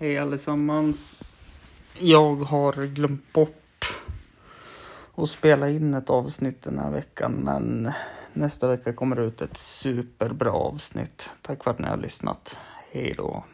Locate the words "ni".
11.78-11.88